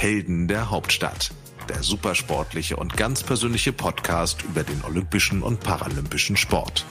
Helden 0.00 0.48
der 0.48 0.70
Hauptstadt. 0.70 1.30
Der 1.68 1.82
supersportliche 1.82 2.74
und 2.76 2.96
ganz 2.96 3.22
persönliche 3.22 3.70
Podcast 3.70 4.42
über 4.42 4.62
den 4.62 4.82
olympischen 4.82 5.42
und 5.42 5.60
paralympischen 5.60 6.38
Sport. 6.38 6.86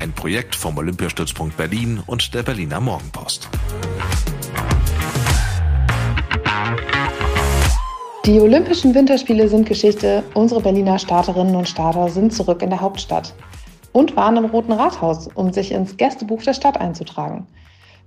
Ein 0.00 0.12
Projekt 0.12 0.56
vom 0.56 0.76
Olympiastützpunkt 0.76 1.56
Berlin 1.56 2.02
und 2.04 2.34
der 2.34 2.42
Berliner 2.42 2.80
Morgenpost. 2.80 3.48
Die 8.26 8.40
Olympischen 8.40 8.96
Winterspiele 8.96 9.48
sind 9.48 9.68
Geschichte. 9.68 10.24
Unsere 10.34 10.60
Berliner 10.60 10.98
Starterinnen 10.98 11.54
und 11.54 11.68
Starter 11.68 12.08
sind 12.08 12.32
zurück 12.32 12.62
in 12.62 12.70
der 12.70 12.80
Hauptstadt 12.80 13.32
und 13.92 14.16
waren 14.16 14.38
im 14.38 14.46
Roten 14.46 14.72
Rathaus, 14.72 15.28
um 15.36 15.52
sich 15.52 15.70
ins 15.70 15.96
Gästebuch 15.96 16.42
der 16.42 16.54
Stadt 16.54 16.80
einzutragen. 16.80 17.46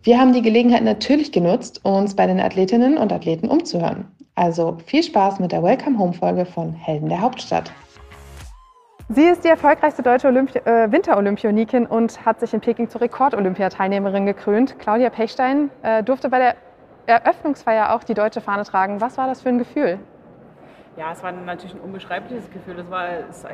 Wir 0.07 0.21
haben 0.21 0.31
die 0.31 0.41
Gelegenheit 0.41 0.85
natürlich 0.85 1.33
genutzt, 1.33 1.83
uns 1.83 2.15
bei 2.15 2.25
den 2.27 2.39
Athletinnen 2.39 2.97
und 2.97 3.11
Athleten 3.11 3.49
umzuhören. 3.49 4.05
Also 4.35 4.77
viel 4.85 5.03
Spaß 5.03 5.41
mit 5.41 5.51
der 5.51 5.61
Welcome 5.61 5.99
Home 5.99 6.13
Folge 6.13 6.45
von 6.45 6.71
Helden 6.71 7.09
der 7.09 7.19
Hauptstadt. 7.19 7.73
Sie 9.09 9.25
ist 9.25 9.43
die 9.43 9.49
erfolgreichste 9.49 10.03
deutsche 10.03 10.27
Olympi 10.29 10.59
äh, 10.59 10.89
Winterolympionikin 10.89 11.85
und 11.85 12.25
hat 12.25 12.39
sich 12.39 12.53
in 12.53 12.61
Peking 12.61 12.87
zur 12.87 13.01
Rekordolympiateilnehmerin 13.01 14.25
gekrönt. 14.25 14.79
Claudia 14.79 15.09
Pechstein 15.09 15.71
äh, 15.83 16.01
durfte 16.03 16.29
bei 16.29 16.39
der 16.39 16.55
Eröffnungsfeier 17.05 17.93
auch 17.93 18.05
die 18.05 18.13
deutsche 18.13 18.39
Fahne 18.39 18.63
tragen. 18.63 19.01
Was 19.01 19.17
war 19.17 19.27
das 19.27 19.41
für 19.41 19.49
ein 19.49 19.57
Gefühl? 19.57 19.99
Ja, 20.97 21.11
es 21.11 21.21
war 21.21 21.31
natürlich 21.31 21.75
ein 21.75 21.81
unbeschreibliches 21.81 22.49
Gefühl. 22.49 22.73
Das 22.73 22.89
war, 22.89 23.05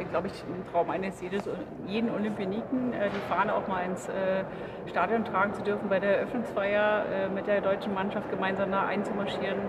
glaube 0.10 0.28
ich, 0.28 0.44
ein 0.44 0.64
Traum 0.72 0.90
eines 0.90 1.20
jedes, 1.20 1.44
jeden 1.86 2.10
Olympioniken, 2.10 2.94
äh, 2.94 3.10
die 3.10 3.20
Fahne 3.30 3.54
auch 3.54 3.68
mal 3.68 3.82
ins 3.82 4.08
äh, 4.08 4.46
Stadion 4.90 5.26
tragen 5.26 5.54
zu 5.54 5.62
dürfen, 5.62 5.90
bei 5.90 6.00
der 6.00 6.20
Eröffnungsfeier 6.20 7.04
äh, 7.06 7.30
mit 7.30 7.46
der 7.46 7.60
deutschen 7.60 7.94
Mannschaft 7.94 8.30
gemeinsam 8.30 8.72
da 8.72 8.86
einzumarschieren. 8.86 9.60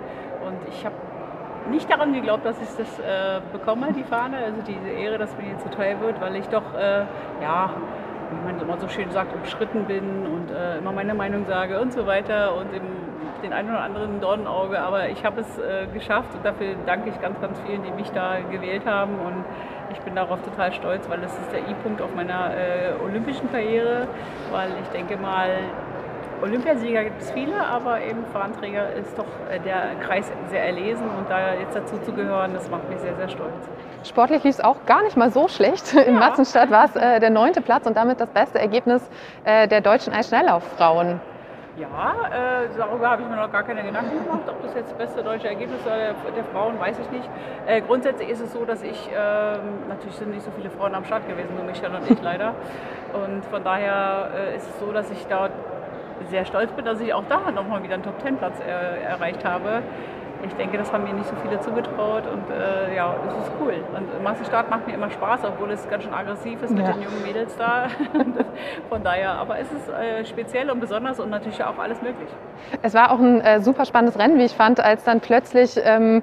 Und 0.47 0.69
ich 0.69 0.87
habe 0.87 0.95
nicht 1.69 1.91
daran 1.91 2.13
geglaubt, 2.13 2.47
dass 2.47 2.63
ich 2.63 2.69
das 2.77 2.99
äh, 3.01 3.41
bekomme, 3.53 3.93
die 3.93 4.05
Fahne, 4.05 4.37
also 4.37 4.63
diese 4.63 4.91
Ehre, 4.91 5.19
dass 5.19 5.37
mir 5.37 5.49
jetzt 5.49 5.65
zuteil 5.65 6.01
wird, 6.01 6.21
weil 6.21 6.37
ich 6.37 6.47
doch, 6.47 6.75
äh, 6.75 7.07
ja, 7.43 7.71
wie 8.31 8.53
man 8.53 8.61
immer 8.61 8.79
so 8.79 8.87
schön 8.87 9.11
sagt, 9.11 9.35
umschritten 9.35 9.87
bin 9.87 10.27
und 10.27 10.53
äh, 10.53 10.79
immer 10.79 10.93
meine 10.93 11.15
Meinung 11.15 11.45
sage 11.47 11.81
und 11.81 11.93
so 11.93 12.07
weiter 12.07 12.55
und 12.55 12.73
im 12.73 13.04
den 13.43 13.53
einen 13.53 13.71
oder 13.71 13.81
anderen 13.81 14.21
Dornenauge, 14.21 14.79
aber 14.81 15.09
ich 15.09 15.25
habe 15.25 15.41
es 15.41 15.59
äh, 15.59 15.87
geschafft 15.93 16.35
und 16.35 16.45
dafür 16.45 16.75
danke 16.87 17.11
ich 17.11 17.21
ganz, 17.21 17.41
ganz 17.41 17.59
vielen, 17.67 17.83
die 17.83 17.91
mich 17.93 18.11
da 18.11 18.39
gewählt 18.51 18.87
haben 18.87 19.15
und 19.19 19.45
ich 19.93 20.01
bin 20.01 20.15
darauf 20.15 20.41
total 20.43 20.73
stolz, 20.73 21.09
weil 21.09 21.21
das 21.21 21.33
ist 21.39 21.53
der 21.53 21.61
I-Punkt 21.61 22.01
auf 22.01 22.15
meiner 22.15 22.51
äh, 22.51 23.03
olympischen 23.05 23.51
Karriere, 23.51 24.09
weil 24.51 24.71
ich 24.83 24.89
denke 24.89 25.17
mal, 25.17 25.49
Olympiasieger 26.43 27.05
gibt 27.05 27.23
es 27.23 27.31
viele, 27.31 27.65
aber 27.65 28.03
eben 28.03 28.25
Fahnenträger 28.33 28.93
ist 28.95 29.17
doch 29.17 29.25
äh, 29.51 29.61
der 29.61 29.95
Kreis 30.01 30.31
sehr 30.51 30.65
erlesen 30.65 31.05
und 31.19 31.31
da 31.31 31.55
jetzt 31.55 31.77
dazu 31.77 31.99
zu 31.99 32.13
gehören, 32.13 32.53
das 32.55 32.69
macht 32.71 32.89
mich 32.89 32.99
sehr, 32.99 33.15
sehr 33.17 33.29
stolz. 33.29 33.53
Sportlich 34.05 34.45
lief 34.45 34.55
es 34.55 34.61
auch 34.61 34.85
gar 34.85 35.03
nicht 35.03 35.17
mal 35.17 35.31
so 35.31 35.49
schlecht. 35.49 35.95
In 36.07 36.15
ja. 36.15 36.21
Matzenstadt 36.21 36.71
war 36.71 36.87
es 36.87 36.97
äh, 36.97 37.21
der 37.21 37.31
neunte 37.31 37.61
Platz 37.61 37.87
und 37.87 37.97
damit 37.97 38.21
das 38.21 38.29
beste 38.29 38.59
Ergebnis 38.59 39.09
äh, 39.45 39.69
der 39.69 39.81
deutschen 39.81 40.13
Eisschnelllauffrauen. 40.13 41.21
Ja, 41.77 42.15
äh, 42.31 42.69
darüber 42.79 43.11
habe 43.11 43.23
ich 43.23 43.29
mir 43.29 43.35
noch 43.35 43.51
gar 43.51 43.65
keine 43.65 43.83
Gedanken 43.83 44.23
gemacht. 44.25 44.43
Ob 44.47 44.63
das 44.63 44.75
jetzt 44.75 44.93
das 44.93 44.99
beste 44.99 45.25
deutsche 45.25 45.49
Ergebnis 45.49 45.83
der, 45.85 46.15
der 46.15 46.45
Frauen, 46.53 46.79
weiß 46.79 46.97
ich 47.01 47.11
nicht. 47.11 47.29
Äh, 47.67 47.81
grundsätzlich 47.81 48.29
ist 48.29 48.41
es 48.41 48.53
so, 48.53 48.65
dass 48.65 48.83
ich, 48.85 49.11
äh, 49.11 49.57
natürlich 49.89 50.15
sind 50.15 50.31
nicht 50.31 50.45
so 50.45 50.53
viele 50.53 50.71
Frauen 50.71 50.95
am 50.95 51.05
Start 51.05 51.27
gewesen, 51.27 51.53
nur 51.57 51.65
Michael 51.65 51.97
und 51.97 52.09
ich 52.09 52.23
leider. 52.23 52.55
Und 53.13 53.45
von 53.47 53.65
daher 53.65 54.31
äh, 54.37 54.57
ist 54.57 54.69
es 54.69 54.79
so, 54.79 54.93
dass 54.93 55.11
ich 55.11 55.27
da 55.27 55.51
sehr 56.31 56.45
stolz 56.45 56.71
bin, 56.71 56.85
dass 56.85 57.01
ich 57.01 57.13
auch 57.13 57.25
da 57.29 57.51
nochmal 57.51 57.83
wieder 57.83 57.95
einen 57.95 58.05
Top-10-Platz 58.05 58.61
äh, 58.61 59.03
erreicht 59.03 59.45
habe 59.45 59.83
ich 60.45 60.55
denke, 60.55 60.79
das 60.79 60.93
haben 60.93 61.05
mir 61.05 61.13
nicht 61.13 61.29
so 61.29 61.35
viele 61.43 61.61
zugetraut 61.61 62.25
und 62.31 62.51
äh, 62.51 62.95
ja, 62.95 63.15
es 63.29 63.47
ist 63.47 63.53
cool. 63.61 63.75
Und 63.97 64.23
Massenstart 64.23 64.71
macht 64.71 64.87
mir 64.87 64.95
immer 64.95 65.11
Spaß, 65.11 65.41
obwohl 65.45 65.71
es 65.71 65.89
ganz 65.89 66.05
schön 66.05 66.15
aggressiv 66.15 66.63
ist 66.63 66.71
mit 66.71 66.87
den 66.87 67.03
jungen 67.03 67.23
Mädels 67.25 67.57
da. 67.57 67.87
Von 68.89 69.03
daher, 69.03 69.33
aber 69.33 69.59
es 69.59 69.71
ist 69.73 69.89
äh, 69.89 70.25
speziell 70.25 70.71
und 70.71 70.81
besonders 70.81 71.19
und 71.19 71.31
natürlich 71.31 71.63
auch 71.65 71.79
alles 71.79 72.01
möglich. 72.03 72.29
Es 72.83 72.95
war 72.95 73.11
auch 73.11 73.19
ein 73.19 73.41
äh, 73.41 73.61
super 73.61 73.85
spannendes 73.85 74.19
Rennen, 74.19 74.39
wie 74.39 74.45
ich 74.45 74.55
fand, 74.55 74.81
als 74.81 75.05
dann 75.05 75.21
plötzlich 75.21 75.79
ähm, 75.83 76.23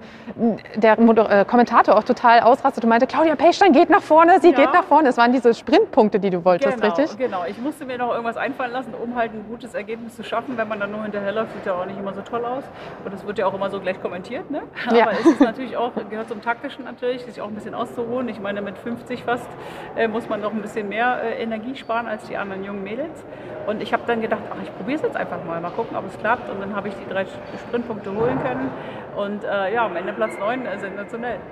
der 0.75 0.99
Moder 0.99 1.41
äh, 1.41 1.45
Kommentator 1.45 1.97
auch 1.97 2.03
total 2.03 2.41
ausrastet 2.41 2.83
und 2.83 2.89
meinte, 2.89 3.07
Claudia 3.07 3.35
Pechstein 3.35 3.73
geht 3.73 3.89
nach 3.89 4.01
vorne, 4.01 4.39
sie 4.39 4.51
ja. 4.51 4.55
geht 4.55 4.73
nach 4.73 4.83
vorne. 4.83 5.09
Es 5.09 5.17
waren 5.17 5.31
diese 5.31 5.53
Sprintpunkte, 5.53 6.19
die 6.19 6.29
du 6.29 6.43
wolltest, 6.45 6.81
genau, 6.81 6.93
richtig? 6.93 7.17
Genau, 7.17 7.43
ich 7.47 7.57
musste 7.59 7.85
mir 7.85 7.97
noch 7.97 8.11
irgendwas 8.11 8.37
einfallen 8.37 8.71
lassen, 8.71 8.93
um 8.93 9.15
halt 9.15 9.33
ein 9.33 9.45
gutes 9.49 9.73
Ergebnis 9.73 10.15
zu 10.15 10.23
schaffen. 10.23 10.57
Wenn 10.57 10.67
man 10.67 10.79
dann 10.79 10.91
nur 10.91 11.03
hinterherläuft, 11.03 11.53
sieht 11.53 11.65
ja 11.65 11.73
auch 11.73 11.85
nicht 11.85 11.99
immer 11.99 12.13
so 12.13 12.21
toll 12.21 12.45
aus. 12.45 12.63
Und 13.03 13.13
es 13.13 13.25
wird 13.25 13.37
ja 13.37 13.47
auch 13.47 13.53
immer 13.53 13.69
so 13.69 13.79
gleich 13.79 14.01
kommentiert 14.01 14.10
kommentiert, 14.11 14.51
ne? 14.51 14.63
Ja. 14.91 15.03
aber 15.03 15.13
es 15.13 15.25
ist 15.25 15.39
natürlich 15.39 15.77
auch, 15.77 15.91
gehört 16.09 16.27
zum 16.27 16.41
Taktischen 16.41 16.83
natürlich, 16.83 17.23
sich 17.23 17.39
auch 17.41 17.47
ein 17.47 17.55
bisschen 17.55 17.73
auszuruhen. 17.73 18.27
Ich 18.27 18.39
meine, 18.39 18.61
mit 18.61 18.77
50 18.77 19.23
fast 19.23 19.47
äh, 19.95 20.07
muss 20.07 20.27
man 20.27 20.41
noch 20.41 20.51
ein 20.51 20.61
bisschen 20.61 20.89
mehr 20.89 21.21
äh, 21.23 21.41
Energie 21.41 21.75
sparen 21.75 22.07
als 22.07 22.25
die 22.25 22.35
anderen 22.35 22.63
jungen 22.63 22.83
Mädels. 22.83 23.23
Und 23.67 23.81
ich 23.81 23.93
habe 23.93 24.03
dann 24.07 24.21
gedacht, 24.21 24.41
ach, 24.51 24.61
ich 24.61 24.75
probiere 24.75 24.97
es 24.97 25.03
jetzt 25.03 25.15
einfach 25.15 25.43
mal, 25.45 25.61
mal 25.61 25.69
gucken, 25.69 25.95
ob 25.95 26.05
es 26.07 26.17
klappt. 26.19 26.49
Und 26.49 26.59
dann 26.59 26.75
habe 26.75 26.89
ich 26.89 26.95
die 26.95 27.07
drei 27.07 27.25
Sprintpunkte 27.67 28.13
holen 28.13 28.37
können. 28.43 28.69
Und 29.15 29.43
äh, 29.43 29.73
ja, 29.73 29.85
am 29.85 29.95
Ende 29.95 30.13
Platz 30.13 30.37
9, 30.37 30.65
äh, 30.65 30.79
sensationell. 30.79 31.37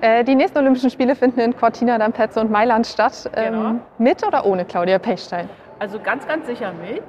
Äh, 0.00 0.22
die 0.22 0.36
nächsten 0.36 0.58
Olympischen 0.58 0.90
Spiele 0.90 1.16
finden 1.16 1.40
in 1.40 1.56
Cortina 1.56 1.96
d'Ampezzo 1.96 2.40
und 2.40 2.52
Mailand 2.52 2.86
statt. 2.86 3.28
Ähm, 3.34 3.52
genau. 3.52 3.74
Mit 3.98 4.24
oder 4.24 4.46
ohne 4.46 4.64
Claudia 4.64 4.98
Pechstein? 4.98 5.48
Also 5.80 5.98
ganz, 5.98 6.24
ganz 6.28 6.46
sicher 6.46 6.72
mit. 6.72 7.02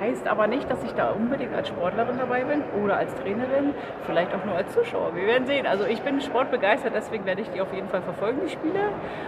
Heißt 0.00 0.26
aber 0.26 0.46
nicht, 0.46 0.70
dass 0.70 0.82
ich 0.82 0.92
da 0.94 1.10
unbedingt 1.10 1.54
als 1.54 1.68
Sportlerin 1.68 2.16
dabei 2.16 2.44
bin 2.44 2.62
oder 2.82 2.96
als 2.96 3.14
Trainerin, 3.16 3.74
vielleicht 4.06 4.34
auch 4.34 4.42
nur 4.46 4.54
als 4.54 4.72
Zuschauer. 4.72 5.14
Wir 5.14 5.26
werden 5.26 5.46
sehen. 5.46 5.66
Also 5.66 5.84
ich 5.84 6.00
bin 6.00 6.22
sportbegeistert, 6.22 6.94
deswegen 6.94 7.26
werde 7.26 7.42
ich 7.42 7.50
die 7.50 7.60
auf 7.60 7.70
jeden 7.74 7.88
Fall 7.88 8.00
verfolgen, 8.00 8.40
die 8.42 8.48
Spiele. 8.48 8.80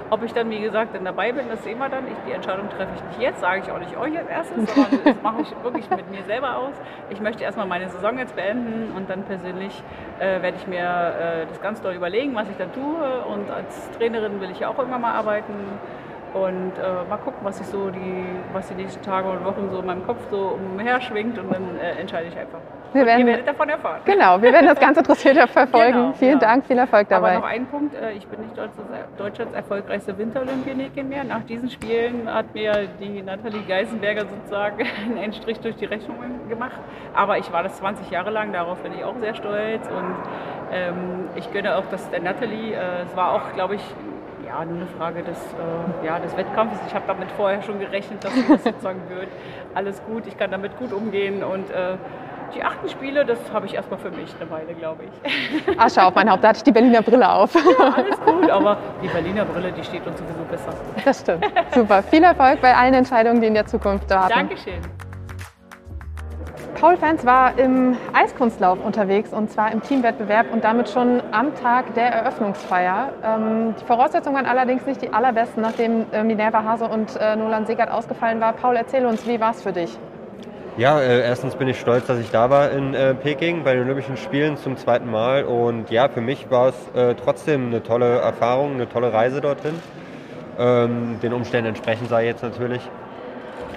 Ob 0.09 0.23
ich 0.23 0.33
dann, 0.33 0.49
wie 0.49 0.61
gesagt, 0.61 0.95
dann 0.95 1.05
dabei 1.05 1.33
bin, 1.33 1.51
das 1.51 1.63
sehen 1.63 1.79
wir 1.79 1.91
dann. 1.91 2.07
Ich, 2.07 2.17
die 2.27 2.33
Entscheidung 2.33 2.71
treffe 2.71 2.91
ich 2.97 3.05
nicht 3.05 3.21
jetzt, 3.21 3.41
sage 3.41 3.61
ich 3.63 3.71
auch 3.71 3.79
nicht 3.79 3.95
euch 3.99 4.17
als 4.17 4.29
erstes, 4.31 4.75
sondern 4.75 5.05
das 5.05 5.23
mache 5.23 5.43
ich 5.43 5.55
wirklich 5.63 5.91
mit 5.91 6.11
mir 6.11 6.23
selber 6.23 6.57
aus. 6.57 6.75
Ich 7.11 7.21
möchte 7.21 7.45
erstmal 7.45 7.67
meine 7.67 7.91
Saison 7.91 8.17
jetzt 8.17 8.35
beenden 8.35 8.93
und 8.97 9.11
dann 9.11 9.25
persönlich 9.25 9.83
äh, 10.21 10.41
werde 10.41 10.57
ich 10.57 10.67
mir 10.67 10.79
äh, 10.79 11.47
das 11.49 11.61
ganz 11.61 11.83
doll 11.83 11.93
überlegen, 11.93 12.35
was 12.35 12.49
ich 12.49 12.57
dann 12.57 12.73
tue. 12.73 13.25
Und 13.27 13.51
als 13.51 13.91
Trainerin 13.99 14.41
will 14.41 14.51
ich 14.51 14.61
ja 14.61 14.69
auch 14.69 14.79
irgendwann 14.79 15.03
mal 15.03 15.13
arbeiten. 15.13 15.53
Und 16.35 16.73
äh, 16.79 17.09
mal 17.09 17.19
gucken, 17.19 17.41
was 17.43 17.59
sich 17.59 17.67
so 17.67 17.91
die, 17.91 18.25
was 18.53 18.69
die 18.69 18.75
nächsten 18.75 19.03
Tage 19.03 19.29
und 19.29 19.45
Wochen 19.45 19.69
so 19.71 19.81
in 19.81 19.87
meinem 19.87 20.07
Kopf 20.07 20.19
so 20.31 20.59
umher 20.59 21.01
schwingt 21.01 21.39
und 21.39 21.53
dann 21.53 21.79
äh, 21.79 22.01
entscheide 22.01 22.29
ich 22.29 22.39
einfach. 22.39 22.59
Wir 22.95 23.07
werden, 23.07 23.21
ihr 23.21 23.27
werdet 23.27 23.49
davon 23.49 23.69
erfahren. 23.69 24.01
Genau, 24.05 24.41
wir 24.41 24.53
werden 24.53 24.67
das 24.67 24.79
ganz 24.79 24.99
interessiert 24.99 25.37
verfolgen. 25.51 25.93
Genau, 25.93 26.13
Vielen 26.13 26.33
ja. 26.33 26.39
Dank, 26.39 26.67
viel 26.67 26.79
Erfolg 26.79 27.09
dabei. 27.09 27.37
Aber 27.37 27.47
noch 27.47 27.53
ein 27.53 27.67
Punkt, 27.67 27.95
äh, 27.95 28.13
ich 28.13 28.27
bin 28.27 28.41
nicht 28.41 28.55
Deutschlands 29.19 29.55
erfolgreichste 29.55 30.17
Winterolympionikin 30.17 31.09
mehr. 31.09 31.25
Nach 31.25 31.43
diesen 31.43 31.71
Spielen 31.71 32.33
hat 32.33 32.55
mir 32.55 32.89
die 33.01 33.23
Nathalie 33.23 33.63
Geisenberger 33.67 34.27
sozusagen 34.27 34.87
einen 35.05 35.17
Endstrich 35.17 35.61
durch 35.61 35.77
die 35.77 35.87
Rechnung 35.87 36.17
gemacht. 36.49 36.79
Aber 37.15 37.39
ich 37.39 37.51
war 37.53 37.63
das 37.63 37.77
20 37.77 38.11
Jahre 38.11 38.31
lang, 38.31 38.53
darauf 38.53 38.79
bin 38.83 38.93
ich 38.93 39.05
auch 39.05 39.17
sehr 39.19 39.35
stolz 39.35 39.87
und 39.89 40.15
ähm, 40.73 41.29
ich 41.35 41.51
gönne 41.53 41.77
auch 41.77 41.85
das 41.91 42.09
der 42.11 42.21
Nathalie. 42.21 42.75
Äh, 42.75 43.03
es 43.07 43.17
war 43.17 43.33
auch, 43.33 43.53
glaube 43.55 43.77
ich, 43.77 43.83
ja, 44.53 44.65
nur 44.65 44.77
eine 44.77 44.87
Frage 44.99 45.23
des, 45.23 45.39
äh, 45.39 46.07
ja, 46.07 46.19
des 46.19 46.37
Wettkampfes. 46.37 46.79
Ich 46.87 46.95
habe 46.95 47.05
damit 47.07 47.31
vorher 47.33 47.63
schon 47.63 47.79
gerechnet, 47.79 48.23
dass 48.23 48.33
das 48.49 48.65
sozusagen 48.65 49.01
wird. 49.09 49.29
Alles 49.75 50.03
gut, 50.05 50.27
ich 50.27 50.37
kann 50.37 50.51
damit 50.51 50.77
gut 50.79 50.93
umgehen 50.93 51.43
und 51.43 51.71
äh, 51.71 51.97
die 52.55 52.63
achten 52.63 52.87
Spiele, 52.91 53.25
das 53.25 53.39
habe 53.51 53.65
ich 53.65 53.75
erstmal 53.75 53.99
für 53.99 54.11
mich 54.11 54.35
eine 54.39 54.51
Weile, 54.51 54.75
glaube 54.75 55.05
ich. 55.05 55.75
Ach, 55.79 55.89
schau 55.89 56.09
auf 56.09 56.15
mein 56.15 56.31
Haupt, 56.31 56.45
da 56.45 56.49
hatte 56.49 56.59
ich 56.59 56.65
die 56.65 56.73
Berliner 56.73 57.01
Brille 57.01 57.31
auf. 57.31 57.55
Ja, 57.55 57.95
alles 57.95 58.21
gut, 58.21 58.51
aber 58.51 58.77
die 59.03 59.09
Berliner 59.09 59.47
Brille, 59.47 59.73
die 59.73 59.83
steht 59.83 60.07
uns 60.07 60.19
sowieso 60.19 60.45
besser. 60.51 60.75
Das 61.03 61.21
stimmt. 61.21 61.47
Super. 61.75 62.03
Viel 62.03 62.23
Erfolg 62.23 62.61
bei 62.61 62.75
allen 62.75 62.93
Entscheidungen, 62.93 63.41
die 63.41 63.47
in 63.47 63.55
der 63.55 63.67
Zukunft 63.67 64.11
warten. 64.11 64.35
Dankeschön. 64.35 64.81
Paul 66.83 66.97
Fans 66.97 67.25
war 67.25 67.57
im 67.61 67.97
Eiskunstlauf 68.13 68.85
unterwegs 68.85 69.33
und 69.33 69.49
zwar 69.53 69.71
im 69.71 69.83
Teamwettbewerb 69.83 70.53
und 70.53 70.65
damit 70.65 70.89
schon 70.89 71.23
am 71.31 71.55
Tag 71.55 71.95
der 71.95 72.07
Eröffnungsfeier. 72.07 73.13
Ähm, 73.23 73.77
die 73.81 73.85
Voraussetzungen 73.85 74.35
waren 74.35 74.47
allerdings 74.47 74.85
nicht 74.85 75.01
die 75.01 75.13
allerbesten, 75.13 75.63
nachdem 75.63 76.07
äh, 76.11 76.25
Minerva 76.25 76.65
Hase 76.65 76.89
und 76.89 77.15
äh, 77.21 77.37
Nolan 77.37 77.67
Segert 77.67 77.89
ausgefallen 77.89 78.41
war. 78.41 78.53
Paul, 78.55 78.75
erzähl 78.75 79.07
uns, 79.07 79.25
wie 79.29 79.39
war 79.39 79.53
es 79.53 79.63
für 79.63 79.71
dich? 79.71 79.97
Ja, 80.77 80.99
äh, 80.99 81.21
erstens 81.21 81.55
bin 81.55 81.69
ich 81.69 81.79
stolz, 81.79 82.07
dass 82.09 82.19
ich 82.19 82.33
da 82.33 82.51
war 82.51 82.73
in 82.73 82.95
äh, 82.95 83.15
Peking 83.15 83.63
bei 83.63 83.75
den 83.75 83.85
Olympischen 83.85 84.17
Spielen 84.17 84.57
zum 84.57 84.77
zweiten 84.77 85.09
Mal. 85.09 85.45
Und 85.45 85.89
ja, 85.89 86.09
für 86.09 86.21
mich 86.21 86.51
war 86.51 86.71
es 86.71 86.75
äh, 86.97 87.15
trotzdem 87.15 87.69
eine 87.69 87.85
tolle 87.85 88.19
Erfahrung, 88.19 88.73
eine 88.73 88.89
tolle 88.89 89.13
Reise 89.13 89.41
dorthin. 89.41 89.75
Ähm, 90.59 91.21
den 91.23 91.33
Umständen 91.33 91.69
entsprechend 91.69 92.09
sei 92.09 92.27
jetzt 92.27 92.43
natürlich. 92.43 92.83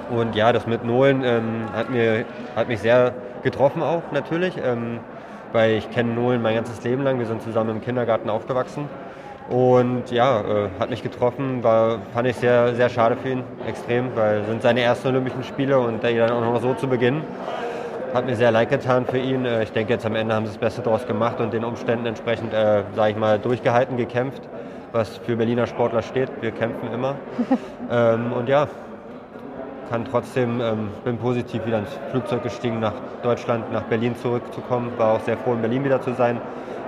Und 0.09 0.35
ja, 0.35 0.53
das 0.53 0.67
mit 0.67 0.83
Nolan 0.83 1.23
ähm, 1.23 1.65
hat, 1.73 1.89
mir, 1.89 2.25
hat 2.55 2.67
mich 2.67 2.79
sehr 2.79 3.13
getroffen 3.43 3.81
auch 3.81 4.03
natürlich, 4.11 4.55
ähm, 4.63 4.99
weil 5.53 5.73
ich 5.73 5.89
kenne 5.91 6.13
Nolan 6.13 6.41
mein 6.41 6.55
ganzes 6.55 6.83
Leben 6.83 7.03
lang. 7.03 7.19
Wir 7.19 7.25
sind 7.25 7.41
zusammen 7.41 7.71
im 7.71 7.81
Kindergarten 7.81 8.29
aufgewachsen. 8.29 8.87
Und 9.49 10.09
ja, 10.09 10.41
äh, 10.41 10.69
hat 10.79 10.89
mich 10.89 11.03
getroffen, 11.03 11.63
war, 11.63 11.99
fand 12.13 12.27
ich 12.27 12.35
sehr, 12.35 12.73
sehr 12.73 12.89
schade 12.89 13.15
für 13.15 13.29
ihn, 13.29 13.43
extrem, 13.67 14.15
weil 14.15 14.39
es 14.39 14.47
sind 14.47 14.63
seine 14.63 14.81
ersten 14.81 15.09
Olympischen 15.09 15.43
Spiele 15.43 15.79
und 15.79 16.01
die 16.03 16.17
dann 16.17 16.31
auch 16.31 16.41
noch 16.41 16.59
so 16.61 16.73
zu 16.73 16.87
beginnen. 16.87 17.21
hat 18.11 18.25
mir 18.25 18.35
sehr 18.35 18.49
leid 18.49 18.69
getan 18.69 19.05
für 19.05 19.19
ihn. 19.19 19.45
Äh, 19.45 19.63
ich 19.63 19.71
denke, 19.71 19.93
jetzt 19.93 20.05
am 20.05 20.15
Ende 20.15 20.33
haben 20.33 20.45
sie 20.45 20.53
das 20.53 20.59
Beste 20.59 20.81
daraus 20.81 21.05
gemacht 21.05 21.39
und 21.39 21.53
den 21.53 21.63
Umständen 21.63 22.07
entsprechend, 22.07 22.53
äh, 22.53 22.83
sage 22.95 23.11
ich 23.11 23.17
mal, 23.17 23.37
durchgehalten, 23.37 23.97
gekämpft, 23.97 24.41
was 24.93 25.17
für 25.17 25.35
Berliner 25.35 25.67
Sportler 25.67 26.01
steht. 26.01 26.29
Wir 26.41 26.51
kämpfen 26.51 26.91
immer. 26.91 27.15
ähm, 27.91 28.33
und 28.33 28.49
ja, 28.49 28.67
kann 29.89 30.05
trotzdem, 30.05 30.61
ähm, 30.61 30.89
bin 31.03 31.17
positiv 31.17 31.65
wieder 31.65 31.79
ins 31.79 31.99
Flugzeug 32.11 32.43
gestiegen, 32.43 32.79
nach 32.79 32.93
Deutschland, 33.23 33.71
nach 33.71 33.83
Berlin 33.83 34.15
zurückzukommen. 34.15 34.91
War 34.97 35.13
auch 35.13 35.19
sehr 35.21 35.37
froh, 35.37 35.53
in 35.53 35.61
Berlin 35.61 35.83
wieder 35.83 36.01
zu 36.01 36.13
sein. 36.13 36.39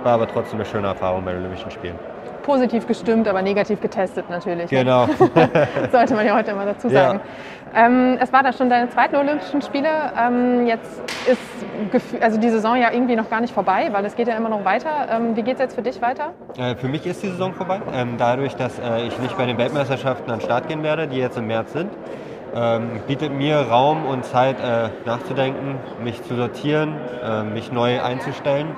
War 0.02 0.14
aber 0.14 0.28
trotzdem 0.28 0.58
eine 0.58 0.68
schöne 0.68 0.88
Erfahrung 0.88 1.24
bei 1.24 1.32
den 1.32 1.40
Olympischen 1.40 1.70
Spielen. 1.70 1.98
Positiv 2.42 2.86
gestimmt, 2.86 3.28
aber 3.28 3.42
negativ 3.42 3.80
getestet 3.80 4.30
natürlich. 4.30 4.70
Ne? 4.70 4.78
Genau. 4.78 5.06
Sollte 5.92 6.14
man 6.14 6.24
ja 6.24 6.34
heute 6.34 6.52
immer 6.52 6.64
dazu 6.64 6.88
sagen. 6.88 7.20
Ja. 7.74 7.86
Ähm, 7.86 8.16
es 8.20 8.32
war 8.32 8.42
da 8.42 8.52
schon 8.52 8.70
deine 8.70 8.88
zweiten 8.88 9.16
Olympischen 9.16 9.60
Spiele. 9.60 9.88
Ähm, 10.18 10.66
jetzt 10.66 11.02
ist 11.26 12.22
also 12.22 12.40
die 12.40 12.48
Saison 12.48 12.76
ja 12.76 12.90
irgendwie 12.90 13.16
noch 13.16 13.28
gar 13.28 13.42
nicht 13.42 13.52
vorbei, 13.52 13.88
weil 13.92 14.04
es 14.06 14.16
geht 14.16 14.28
ja 14.28 14.36
immer 14.36 14.48
noch 14.48 14.64
weiter. 14.64 15.08
Ähm, 15.10 15.36
wie 15.36 15.42
geht 15.42 15.54
es 15.54 15.60
jetzt 15.60 15.74
für 15.74 15.82
dich 15.82 16.00
weiter? 16.00 16.32
Äh, 16.56 16.76
für 16.76 16.88
mich 16.88 17.06
ist 17.06 17.22
die 17.22 17.28
Saison 17.28 17.52
vorbei. 17.52 17.80
Ähm, 17.92 18.14
dadurch, 18.16 18.56
dass 18.56 18.78
äh, 18.78 19.06
ich 19.06 19.18
nicht 19.18 19.36
bei 19.36 19.44
den 19.44 19.58
Weltmeisterschaften 19.58 20.30
an 20.30 20.38
den 20.38 20.44
Start 20.44 20.68
gehen 20.68 20.82
werde, 20.82 21.06
die 21.06 21.18
jetzt 21.18 21.36
im 21.36 21.46
März 21.46 21.72
sind, 21.72 21.90
ähm, 22.54 23.00
bietet 23.06 23.32
mir 23.32 23.56
Raum 23.60 24.06
und 24.06 24.24
Zeit 24.24 24.56
äh, 24.60 24.88
nachzudenken, 25.04 25.76
mich 26.02 26.22
zu 26.24 26.34
sortieren, 26.34 26.94
äh, 27.22 27.42
mich 27.42 27.72
neu 27.72 28.02
einzustellen. 28.02 28.68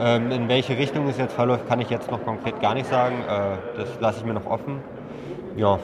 Ähm, 0.00 0.30
in 0.32 0.48
welche 0.48 0.76
Richtung 0.76 1.08
es 1.08 1.18
jetzt 1.18 1.34
verläuft, 1.34 1.68
kann 1.68 1.80
ich 1.80 1.88
jetzt 1.88 2.10
noch 2.10 2.24
konkret 2.24 2.60
gar 2.60 2.74
nicht 2.74 2.88
sagen. 2.88 3.16
Äh, 3.28 3.78
das 3.78 3.88
lasse 4.00 4.18
ich 4.20 4.24
mir 4.24 4.34
noch 4.34 4.46
offen. 4.46 4.82
Ja. 5.56 5.78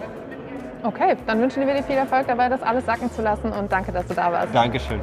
Okay, 0.82 1.16
dann 1.26 1.40
wünschen 1.40 1.66
wir 1.66 1.74
dir 1.74 1.82
viel 1.82 1.96
Erfolg 1.96 2.26
dabei, 2.26 2.48
das 2.48 2.62
alles 2.62 2.86
sacken 2.86 3.10
zu 3.12 3.22
lassen 3.22 3.52
und 3.52 3.70
danke, 3.70 3.92
dass 3.92 4.06
du 4.06 4.14
da 4.14 4.32
warst. 4.32 4.54
Dankeschön. 4.54 5.00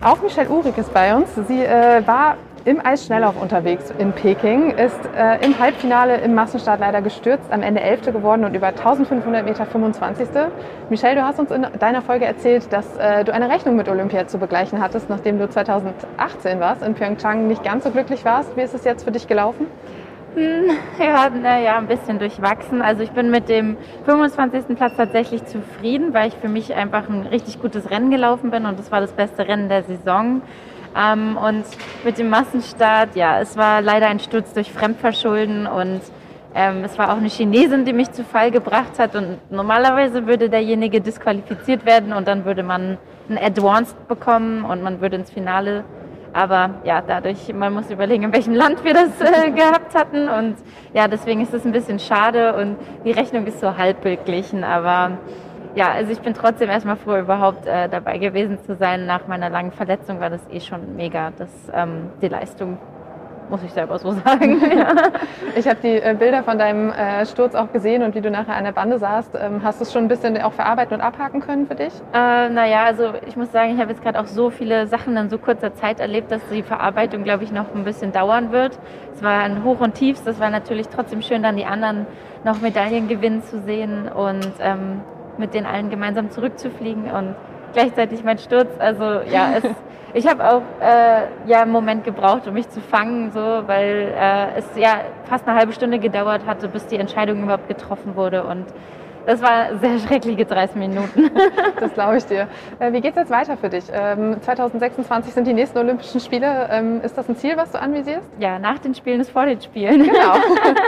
Auch 0.00 0.20
Michelle 0.20 0.50
Uhrig 0.50 0.76
ist 0.76 0.92
bei 0.92 1.14
uns. 1.14 1.28
Sie 1.46 1.64
äh, 1.64 2.06
war 2.06 2.36
im 2.64 2.84
Eisschnelllauf 2.84 3.40
unterwegs 3.40 3.92
in 3.98 4.12
Peking, 4.12 4.70
ist 4.70 4.98
äh, 5.16 5.44
im 5.44 5.58
Halbfinale 5.58 6.18
im 6.18 6.34
Massenstart 6.34 6.80
leider 6.80 7.02
gestürzt, 7.02 7.50
am 7.50 7.62
Ende 7.62 7.80
11. 7.80 8.12
geworden 8.12 8.44
und 8.44 8.54
über 8.54 8.68
1500 8.68 9.44
Meter 9.44 9.66
25. 9.66 10.28
Michelle, 10.88 11.16
du 11.16 11.24
hast 11.24 11.40
uns 11.40 11.50
in 11.50 11.66
deiner 11.78 12.02
Folge 12.02 12.24
erzählt, 12.24 12.72
dass 12.72 12.96
äh, 12.96 13.24
du 13.24 13.32
eine 13.34 13.48
Rechnung 13.50 13.76
mit 13.76 13.88
Olympia 13.88 14.26
zu 14.28 14.38
begleichen 14.38 14.80
hattest, 14.80 15.10
nachdem 15.10 15.38
du 15.38 15.48
2018 15.48 16.60
warst, 16.60 16.82
in 16.82 16.94
Pyeongchang 16.94 17.48
nicht 17.48 17.64
ganz 17.64 17.84
so 17.84 17.90
glücklich 17.90 18.24
warst. 18.24 18.56
Wie 18.56 18.62
ist 18.62 18.74
es 18.74 18.84
jetzt 18.84 19.04
für 19.04 19.10
dich 19.10 19.26
gelaufen? 19.26 19.66
Hm, 20.34 20.70
ja, 20.98 21.28
naja, 21.30 21.78
ein 21.78 21.88
bisschen 21.88 22.18
durchwachsen. 22.20 22.80
Also 22.80 23.02
ich 23.02 23.10
bin 23.10 23.30
mit 23.30 23.48
dem 23.48 23.76
25. 24.04 24.76
Platz 24.76 24.96
tatsächlich 24.96 25.44
zufrieden, 25.46 26.14
weil 26.14 26.28
ich 26.28 26.34
für 26.34 26.48
mich 26.48 26.74
einfach 26.74 27.08
ein 27.08 27.26
richtig 27.26 27.60
gutes 27.60 27.90
Rennen 27.90 28.10
gelaufen 28.10 28.50
bin 28.50 28.66
und 28.66 28.78
das 28.78 28.92
war 28.92 29.00
das 29.00 29.12
beste 29.12 29.48
Rennen 29.48 29.68
der 29.68 29.82
Saison. 29.82 30.42
Ähm, 30.96 31.36
und 31.36 31.64
mit 32.04 32.18
dem 32.18 32.28
Massenstart, 32.28 33.16
ja, 33.16 33.40
es 33.40 33.56
war 33.56 33.80
leider 33.80 34.06
ein 34.08 34.20
Sturz 34.20 34.52
durch 34.52 34.72
Fremdverschulden 34.72 35.66
und 35.66 36.00
ähm, 36.54 36.84
es 36.84 36.98
war 36.98 37.12
auch 37.12 37.16
eine 37.16 37.28
Chinesin, 37.28 37.84
die 37.84 37.92
mich 37.92 38.12
zu 38.12 38.24
Fall 38.24 38.50
gebracht 38.50 38.98
hat. 38.98 39.16
Und 39.16 39.38
normalerweise 39.50 40.26
würde 40.26 40.50
derjenige 40.50 41.00
disqualifiziert 41.00 41.86
werden 41.86 42.12
und 42.12 42.28
dann 42.28 42.44
würde 42.44 42.62
man 42.62 42.98
ein 43.28 43.38
Advanced 43.38 44.08
bekommen 44.08 44.64
und 44.64 44.82
man 44.82 45.00
würde 45.00 45.16
ins 45.16 45.30
Finale. 45.30 45.84
Aber 46.34 46.70
ja, 46.84 47.02
dadurch, 47.06 47.52
man 47.52 47.74
muss 47.74 47.90
überlegen, 47.90 48.24
in 48.24 48.32
welchem 48.32 48.54
Land 48.54 48.84
wir 48.84 48.94
das 48.94 49.20
äh, 49.20 49.50
gehabt 49.56 49.94
hatten. 49.94 50.28
Und 50.28 50.56
ja, 50.94 51.08
deswegen 51.08 51.40
ist 51.40 51.54
es 51.54 51.64
ein 51.64 51.72
bisschen 51.72 51.98
schade 51.98 52.54
und 52.54 52.76
die 53.04 53.12
Rechnung 53.12 53.46
ist 53.46 53.60
so 53.60 53.76
halb 53.76 54.02
beglichen. 54.02 54.64
Aber 54.64 55.18
ja, 55.74 55.90
also 55.92 56.12
ich 56.12 56.20
bin 56.20 56.34
trotzdem 56.34 56.68
erstmal 56.68 56.96
froh, 56.96 57.16
überhaupt 57.16 57.66
äh, 57.66 57.88
dabei 57.88 58.18
gewesen 58.18 58.58
zu 58.64 58.76
sein. 58.76 59.06
Nach 59.06 59.26
meiner 59.26 59.50
langen 59.50 59.72
Verletzung 59.72 60.20
war 60.20 60.30
das 60.30 60.42
eh 60.50 60.60
schon 60.60 60.96
mega, 60.96 61.32
dass 61.38 61.50
ähm, 61.74 62.10
die 62.20 62.28
Leistung 62.28 62.78
muss 63.48 63.62
ich 63.62 63.72
selber 63.72 63.98
so 63.98 64.12
sagen. 64.24 64.60
Ich 65.54 65.68
habe 65.68 65.78
die 65.82 65.96
äh, 65.96 66.16
Bilder 66.18 66.42
von 66.42 66.58
deinem 66.58 66.90
äh, 66.90 67.26
Sturz 67.26 67.54
auch 67.54 67.70
gesehen 67.70 68.02
und 68.02 68.14
wie 68.14 68.20
du 68.20 68.30
nachher 68.30 68.56
an 68.56 68.64
der 68.64 68.72
Bande 68.72 68.98
saßt. 68.98 69.36
Ähm, 69.40 69.62
hast 69.62 69.78
du 69.78 69.84
es 69.84 69.92
schon 69.92 70.04
ein 70.04 70.08
bisschen 70.08 70.40
auch 70.40 70.54
verarbeiten 70.54 70.94
und 70.94 71.00
abhaken 71.02 71.40
können 71.40 71.66
für 71.66 71.74
dich? 71.74 71.92
Äh, 72.14 72.48
naja, 72.48 72.84
also 72.84 73.12
ich 73.26 73.36
muss 73.36 73.52
sagen, 73.52 73.74
ich 73.74 73.80
habe 73.80 73.90
jetzt 73.90 74.02
gerade 74.02 74.18
auch 74.18 74.26
so 74.26 74.50
viele 74.50 74.86
Sachen 74.86 75.16
in 75.16 75.28
so 75.28 75.38
kurzer 75.38 75.74
Zeit 75.74 76.00
erlebt, 76.00 76.32
dass 76.32 76.40
die 76.50 76.62
Verarbeitung, 76.62 77.24
glaube 77.24 77.44
ich, 77.44 77.52
noch 77.52 77.74
ein 77.74 77.84
bisschen 77.84 78.12
dauern 78.12 78.52
wird. 78.52 78.78
Es 79.14 79.22
war 79.22 79.40
ein 79.42 79.64
Hoch 79.64 79.80
und 79.80 79.94
Tiefs. 79.94 80.24
Das 80.24 80.40
war 80.40 80.48
natürlich 80.48 80.88
trotzdem 80.88 81.20
schön, 81.20 81.42
dann 81.42 81.56
die 81.56 81.66
anderen 81.66 82.06
noch 82.44 82.60
Medaillen 82.60 83.06
gewinnen 83.06 83.42
zu 83.42 83.60
sehen 83.60 84.08
und 84.08 84.52
ähm, 84.60 85.02
mit 85.38 85.54
den 85.54 85.66
allen 85.66 85.90
gemeinsam 85.90 86.30
zurückzufliegen 86.30 87.10
und 87.10 87.34
gleichzeitig 87.72 88.24
mein 88.24 88.38
Sturz. 88.38 88.70
Also 88.78 89.04
ja, 89.30 89.54
es, 89.56 89.64
ich 90.14 90.26
habe 90.26 90.48
auch 90.48 90.62
äh, 90.80 91.26
ja 91.46 91.62
einen 91.62 91.72
Moment 91.72 92.04
gebraucht, 92.04 92.46
um 92.46 92.54
mich 92.54 92.68
zu 92.68 92.80
fangen, 92.80 93.30
so, 93.32 93.40
weil 93.40 94.12
äh, 94.16 94.58
es 94.58 94.66
ja 94.76 95.00
fast 95.24 95.46
eine 95.46 95.58
halbe 95.58 95.72
Stunde 95.72 95.98
gedauert 95.98 96.46
hatte, 96.46 96.68
bis 96.68 96.86
die 96.86 96.96
Entscheidung 96.96 97.42
überhaupt 97.42 97.68
getroffen 97.68 98.16
wurde 98.16 98.44
und 98.44 98.66
das 99.26 99.42
war 99.42 99.76
sehr 99.78 99.98
schreckliche 99.98 100.44
30 100.44 100.76
Minuten. 100.76 101.30
das 101.80 101.92
glaube 101.94 102.18
ich 102.18 102.24
dir. 102.24 102.48
Äh, 102.78 102.92
wie 102.92 103.00
geht 103.00 103.12
es 103.12 103.16
jetzt 103.16 103.30
weiter 103.30 103.56
für 103.56 103.68
dich? 103.68 103.84
2026 103.84 105.30
ähm, 105.30 105.34
sind 105.34 105.46
die 105.46 105.52
nächsten 105.52 105.78
Olympischen 105.78 106.20
Spiele. 106.20 106.68
Ähm, 106.70 107.00
ist 107.02 107.16
das 107.16 107.28
ein 107.28 107.36
Ziel, 107.36 107.56
was 107.56 107.70
du 107.70 107.80
anvisierst? 107.80 108.28
Ja, 108.38 108.58
nach 108.58 108.78
den 108.78 108.94
Spielen 108.94 109.20
ist 109.20 109.30
vor 109.30 109.46
den 109.46 109.60
Spielen. 109.60 110.04
Genau. 110.04 110.34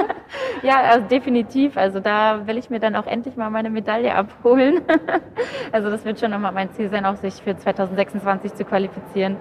ja, 0.62 0.80
also 0.90 1.06
definitiv. 1.06 1.76
Also 1.76 2.00
da 2.00 2.46
will 2.46 2.58
ich 2.58 2.70
mir 2.70 2.80
dann 2.80 2.96
auch 2.96 3.06
endlich 3.06 3.36
mal 3.36 3.50
meine 3.50 3.70
Medaille 3.70 4.14
abholen. 4.14 4.82
also 5.72 5.90
das 5.90 6.04
wird 6.04 6.20
schon 6.20 6.30
nochmal 6.30 6.52
mein 6.52 6.72
Ziel 6.72 6.88
sein, 6.90 7.06
auch 7.06 7.16
sich 7.16 7.34
für 7.34 7.56
2026 7.56 8.54
zu 8.54 8.64
qualifizieren. 8.64 9.36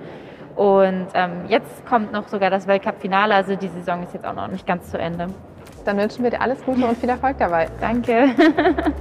Und 0.56 1.08
ähm, 1.16 1.46
jetzt 1.48 1.86
kommt 1.86 2.12
noch 2.12 2.28
sogar 2.28 2.50
das 2.50 2.68
Weltcup-Finale. 2.68 3.34
Also 3.34 3.56
die 3.56 3.70
Saison 3.70 4.04
ist 4.04 4.14
jetzt 4.14 4.26
auch 4.26 4.36
noch 4.36 4.48
nicht 4.48 4.68
ganz 4.68 4.92
zu 4.92 4.98
Ende. 4.98 5.28
Dann 5.86 5.98
wünschen 5.98 6.24
wir 6.24 6.32
dir 6.32 6.42
alles 6.42 6.64
Gute 6.64 6.86
und 6.86 6.98
viel 6.98 7.10
Erfolg 7.10 7.38
dabei. 7.38 7.68
Danke. 7.80 8.30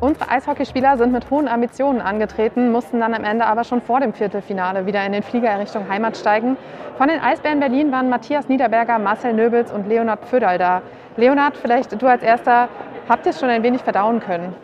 Unsere 0.00 0.28
Eishockeyspieler 0.28 0.98
sind 0.98 1.12
mit 1.12 1.30
hohen 1.30 1.48
Ambitionen 1.48 2.02
angetreten, 2.02 2.70
mussten 2.72 3.00
dann 3.00 3.14
am 3.14 3.24
Ende 3.24 3.46
aber 3.46 3.64
schon 3.64 3.80
vor 3.80 4.00
dem 4.00 4.12
Viertelfinale 4.12 4.84
wieder 4.84 5.04
in 5.06 5.12
den 5.12 5.22
Flieger 5.22 5.58
Richtung 5.58 5.88
Heimat 5.88 6.16
steigen. 6.16 6.58
Von 6.98 7.08
den 7.08 7.20
Eisbären 7.20 7.58
Berlin 7.58 7.90
waren 7.90 8.10
Matthias 8.10 8.48
Niederberger, 8.48 8.98
Marcel 8.98 9.32
Nöbels 9.32 9.72
und 9.72 9.88
Leonard 9.88 10.20
Pföderl 10.26 10.58
da. 10.58 10.82
Leonard, 11.16 11.56
vielleicht 11.56 12.00
du 12.00 12.06
als 12.06 12.22
Erster, 12.22 12.68
habt 13.08 13.24
ihr 13.24 13.30
es 13.30 13.40
schon 13.40 13.48
ein 13.48 13.62
wenig 13.62 13.82
verdauen 13.82 14.20
können? 14.20 14.54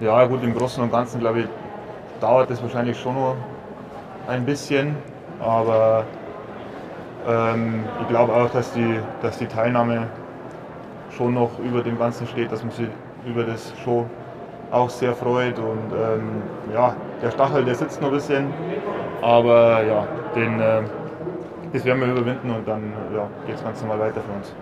Ja, 0.00 0.24
gut, 0.24 0.42
im 0.42 0.54
Großen 0.54 0.82
und 0.82 0.90
Ganzen, 0.90 1.20
glaube 1.20 1.40
ich, 1.40 1.46
dauert 2.20 2.50
es 2.50 2.62
wahrscheinlich 2.62 2.98
schon 2.98 3.14
noch 3.16 3.36
ein 4.28 4.46
bisschen. 4.46 4.96
Aber 5.40 6.04
ähm, 7.26 7.84
ich 8.02 8.08
glaube 8.08 8.32
auch, 8.32 8.50
dass 8.50 8.72
die, 8.72 8.98
dass 9.22 9.38
die 9.38 9.46
Teilnahme 9.46 10.08
schon 11.16 11.34
noch 11.34 11.58
über 11.58 11.82
dem 11.82 11.98
Ganzen 11.98 12.26
steht, 12.26 12.50
dass 12.52 12.62
man 12.62 12.72
sich 12.72 12.88
über 13.26 13.44
das 13.44 13.72
schon 13.84 14.06
auch 14.70 14.90
sehr 14.90 15.14
freut. 15.14 15.58
Und 15.58 15.92
ähm, 15.92 16.42
ja, 16.72 16.94
der 17.22 17.30
Stachel, 17.30 17.64
der 17.64 17.74
sitzt 17.74 18.00
noch 18.00 18.08
ein 18.08 18.14
bisschen, 18.14 18.52
aber 19.22 19.82
ja, 19.84 20.06
den, 20.34 20.60
äh, 20.60 20.82
das 21.72 21.84
werden 21.84 22.00
wir 22.00 22.08
überwinden 22.08 22.50
und 22.50 22.66
dann 22.66 22.92
ja, 23.14 23.26
geht 23.46 23.56
es 23.56 23.64
ganz 23.64 23.80
normal 23.80 24.00
weiter 24.00 24.20
für 24.20 24.32
uns. 24.32 24.54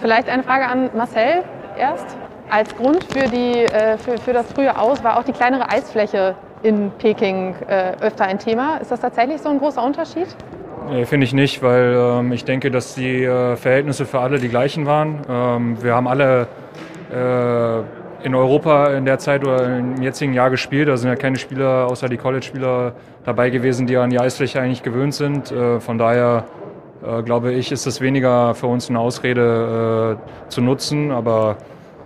Vielleicht 0.00 0.28
eine 0.28 0.42
Frage 0.42 0.66
an 0.66 0.90
Marcel 0.94 1.42
erst. 1.78 2.16
Als 2.50 2.74
Grund 2.76 3.04
für, 3.04 3.28
die, 3.28 3.64
äh, 3.64 3.96
für, 3.96 4.18
für 4.18 4.32
das 4.32 4.50
frühe 4.52 4.76
Aus 4.76 5.04
war 5.04 5.18
auch 5.18 5.22
die 5.22 5.32
kleinere 5.32 5.70
Eisfläche 5.70 6.34
in 6.62 6.90
Peking 6.98 7.54
äh, 7.68 7.92
öfter 8.00 8.24
ein 8.24 8.38
Thema. 8.38 8.78
Ist 8.78 8.90
das 8.90 9.00
tatsächlich 9.00 9.40
so 9.40 9.50
ein 9.50 9.58
großer 9.58 9.82
Unterschied? 9.82 10.26
Nee, 10.90 11.06
finde 11.06 11.24
ich 11.24 11.32
nicht, 11.32 11.62
weil 11.62 11.94
ähm, 11.96 12.32
ich 12.32 12.44
denke, 12.44 12.72
dass 12.72 12.96
die 12.96 13.22
äh, 13.22 13.54
Verhältnisse 13.54 14.06
für 14.06 14.18
alle 14.18 14.40
die 14.40 14.48
gleichen 14.48 14.86
waren. 14.86 15.20
Ähm, 15.28 15.80
wir 15.80 15.94
haben 15.94 16.08
alle 16.08 16.48
äh, 17.12 18.26
in 18.26 18.34
Europa 18.34 18.88
in 18.88 19.04
der 19.04 19.20
Zeit 19.20 19.42
oder 19.46 19.78
im 19.78 20.02
jetzigen 20.02 20.32
Jahr 20.32 20.50
gespielt. 20.50 20.88
Da 20.88 20.96
sind 20.96 21.08
ja 21.08 21.14
keine 21.14 21.36
Spieler 21.36 21.86
außer 21.86 22.08
die 22.08 22.16
College-Spieler 22.16 22.94
dabei 23.24 23.50
gewesen, 23.50 23.86
die 23.86 23.96
an 23.96 24.10
die 24.10 24.18
Eisfläche 24.18 24.60
eigentlich 24.60 24.82
gewöhnt 24.82 25.14
sind. 25.14 25.52
Äh, 25.52 25.78
von 25.78 25.96
daher 25.96 26.46
äh, 27.06 27.22
glaube 27.22 27.52
ich, 27.52 27.70
ist 27.70 27.86
es 27.86 28.00
weniger 28.00 28.56
für 28.56 28.66
uns 28.66 28.90
eine 28.90 28.98
Ausrede 28.98 30.18
äh, 30.18 30.50
zu 30.50 30.60
nutzen. 30.60 31.12
Aber 31.12 31.58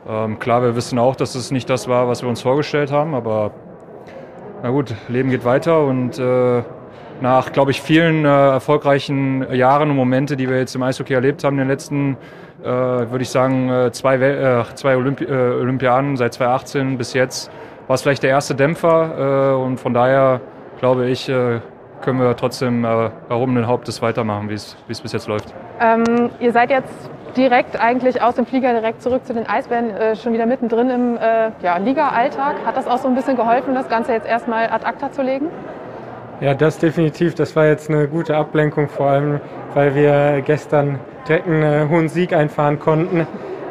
ähm, 0.07 0.39
klar, 0.39 0.63
wir 0.63 0.77
wissen 0.77 0.99
auch, 0.99 1.17
dass 1.17 1.35
es 1.35 1.51
nicht 1.51 1.71
das 1.71 1.89
war, 1.89 2.07
was 2.07 2.21
wir 2.21 2.29
uns 2.29 2.43
vorgestellt 2.43 2.93
haben. 2.93 3.15
Aber 3.15 3.53
na 4.63 4.69
gut, 4.69 4.95
Leben 5.09 5.31
geht 5.31 5.47
weiter 5.47 5.87
und 5.87 6.19
äh, 6.19 6.63
nach, 7.21 7.53
glaube 7.53 7.71
ich, 7.71 7.81
vielen 7.81 8.25
äh, 8.25 8.29
erfolgreichen 8.29 9.55
Jahren 9.55 9.91
und 9.91 9.97
Momente, 9.97 10.37
die 10.37 10.49
wir 10.49 10.59
jetzt 10.59 10.75
im 10.75 10.83
Eishockey 10.83 11.15
erlebt 11.15 11.45
haben 11.45 11.55
in 11.55 11.61
den 11.61 11.69
letzten, 11.69 12.17
äh, 12.63 12.67
würde 12.67 13.23
ich 13.23 13.31
sagen, 13.31 13.71
äh, 13.71 13.93
zwei, 13.93 14.21
Wel 14.21 14.63
äh, 14.71 14.75
zwei 14.75 14.97
Olympi 14.97 15.25
äh, 15.25 15.61
Olympiaden 15.61 16.17
seit 16.17 16.35
2018 16.35 16.99
bis 16.99 17.13
jetzt, 17.13 17.51
war 17.87 17.95
es 17.95 18.03
vielleicht 18.03 18.23
der 18.23 18.31
erste 18.31 18.55
Dämpfer 18.55 19.53
äh, 19.53 19.63
und 19.63 19.79
von 19.79 19.95
daher 19.95 20.41
glaube 20.81 21.09
ich, 21.09 21.27
können 21.27 22.21
wir 22.21 22.37
trotzdem 22.37 22.85
erhobenen 22.85 23.67
Hauptes 23.67 24.03
weitermachen, 24.03 24.51
wie 24.51 24.55
es 24.55 24.77
bis 24.87 25.13
jetzt 25.13 25.29
läuft. 25.29 25.55
Ähm, 25.81 26.29
ihr 26.41 26.53
seid 26.53 26.69
jetzt 26.69 27.11
direkt 27.37 27.81
eigentlich 27.81 28.23
aus 28.23 28.37
dem 28.37 28.47
Flieger 28.47 28.73
direkt 28.73 29.03
zurück 29.03 29.25
zu 29.27 29.35
den 29.35 29.47
Eisbären, 29.47 29.91
äh, 29.91 30.17
schon 30.17 30.33
wieder 30.33 30.47
mittendrin 30.47 30.91
im 30.91 31.17
äh, 31.17 31.51
ja, 31.63 31.77
Liga-Alltag. 31.79 32.57
Hat 32.65 32.77
das 32.77 32.87
auch 32.87 32.99
so 32.99 33.09
ein 33.09 33.15
bisschen 33.15 33.37
geholfen, 33.37 33.75
das 33.75 33.89
Ganze 33.89 34.13
jetzt 34.13 34.27
erstmal 34.27 34.69
ad 34.69 34.85
acta 34.85 35.11
zu 35.11 35.23
legen? 35.23 35.49
Ja, 36.41 36.55
das 36.55 36.79
definitiv. 36.79 37.35
Das 37.35 37.55
war 37.57 37.67
jetzt 37.67 37.89
eine 37.89 38.09
gute 38.09 38.37
Ablenkung, 38.37 38.89
vor 38.89 39.07
allem, 39.07 39.41
weil 39.75 39.95
wir 39.95 40.43
gestern 40.43 40.99
direkt 41.29 41.47
einen 41.47 41.63
äh, 41.63 41.87
hohen 41.89 42.09
Sieg 42.09 42.33
einfahren 42.33 42.79
konnten. 42.79 43.27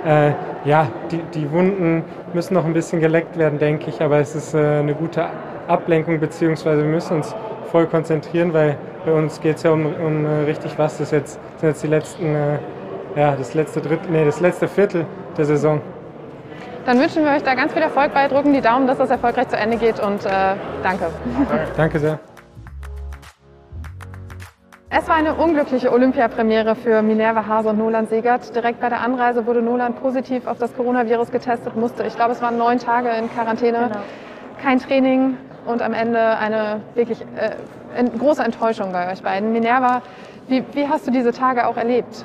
Äh, 0.05 0.32
ja, 0.65 0.88
die, 1.12 1.20
die 1.34 1.51
Wunden 1.51 2.03
müssen 2.34 2.53
noch 2.53 2.65
ein 2.65 2.74
bisschen 2.74 3.00
geleckt 3.00 3.38
werden, 3.38 3.60
denke 3.60 3.89
ich, 3.89 4.01
aber 4.01 4.17
es 4.20 4.36
ist 4.36 4.53
äh, 4.53 4.79
eine 4.79 4.96
gute 4.96 5.25
Ablenkung, 5.67 6.20
beziehungsweise 6.20 6.84
wir 6.84 6.89
müssen 6.89 7.17
uns 7.17 7.36
voll 7.72 7.86
konzentrieren, 7.88 8.53
weil 8.53 8.77
bei 9.05 9.12
uns 9.13 9.41
geht 9.41 9.58
es 9.58 9.63
ja 9.63 9.72
um, 9.72 9.86
um 9.86 10.25
äh, 10.25 10.29
richtig 10.46 10.77
was. 10.77 10.98
Das 10.98 11.12
jetzt, 11.12 11.39
sind 11.58 11.70
jetzt 11.70 11.84
die 11.84 11.88
letzten, 11.88 12.36
äh, 12.36 12.60
ja, 13.15 13.36
das 13.36 13.53
letzte 13.53 13.82
Drittel, 13.82 14.10
nee, 14.10 14.25
das 14.25 14.39
letzte 14.39 14.67
Viertel 14.67 15.05
der 15.38 15.46
Saison. 15.46 15.82
Dann 16.86 17.00
wünschen 17.00 17.24
wir 17.24 17.32
euch 17.32 17.43
da 17.43 17.55
ganz 17.55 17.74
viel 17.74 17.82
Erfolg 17.82 18.13
bei, 18.13 18.27
drücken 18.27 18.53
die 18.53 18.62
Daumen, 18.62 18.88
dass 18.88 18.98
das 18.98 19.10
erfolgreich 19.10 19.48
zu 19.48 19.58
Ende 19.58 19.77
geht 19.77 20.00
und 20.00 20.25
äh, 20.25 20.55
danke. 20.84 21.05
Danke 21.77 22.00
sehr. 22.00 22.20
Es 24.96 25.08
war 25.08 25.16
eine 25.16 25.34
unglückliche 25.34 25.92
Olympiapremiere 25.92 26.76
für 26.76 27.02
Minerva 27.02 27.48
Hase 27.48 27.70
und 27.70 27.80
Nolan 27.80 28.06
Segert. 28.06 28.56
Direkt 28.56 28.80
bei 28.80 28.90
der 28.90 29.02
Anreise 29.02 29.48
wurde 29.48 29.60
Nolan 29.60 29.96
positiv 29.96 30.46
auf 30.46 30.60
das 30.60 30.76
Coronavirus 30.76 31.32
getestet, 31.32 31.76
musste, 31.76 32.04
ich 32.04 32.16
glaube, 32.16 32.34
es 32.34 32.44
waren 32.44 32.60
neun 32.60 32.78
Tage 32.78 33.10
in 33.10 33.28
Quarantäne, 33.34 33.90
genau. 33.90 34.00
kein 34.62 34.78
Training 34.78 35.36
und 35.66 35.82
am 35.82 35.94
Ende 35.94 36.38
eine 36.38 36.82
wirklich 36.94 37.22
äh, 37.22 38.04
große 38.20 38.44
Enttäuschung 38.44 38.92
bei 38.92 39.12
euch 39.12 39.24
beiden. 39.24 39.52
Minerva, 39.52 40.04
wie, 40.48 40.64
wie 40.74 40.88
hast 40.88 41.08
du 41.08 41.12
diese 41.12 41.32
Tage 41.32 41.66
auch 41.66 41.78
erlebt? 41.78 42.24